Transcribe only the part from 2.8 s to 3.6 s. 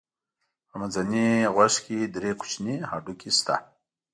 هډوکي شته.